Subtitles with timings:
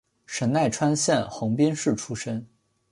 [0.25, 2.47] 神奈川县横滨市出身。